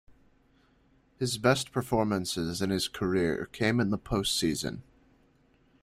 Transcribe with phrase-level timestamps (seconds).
[1.19, 4.81] His best performances in his career came in the postseason.